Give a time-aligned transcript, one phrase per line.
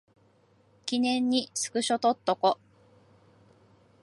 [0.87, 2.57] 記念にスクショ撮っとこ